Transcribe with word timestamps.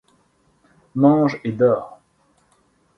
Mange 0.95 1.39
et 1.43 1.51
dors. 1.51 2.01